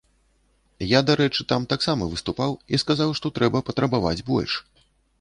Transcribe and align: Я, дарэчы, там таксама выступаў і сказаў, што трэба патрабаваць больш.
Я, 0.97 1.01
дарэчы, 1.09 1.45
там 1.53 1.69
таксама 1.75 2.09
выступаў 2.15 2.51
і 2.73 2.83
сказаў, 2.87 3.09
што 3.23 3.27
трэба 3.39 3.65
патрабаваць 3.71 4.21
больш. 4.33 4.61